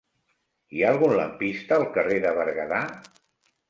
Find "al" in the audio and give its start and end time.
1.81-1.87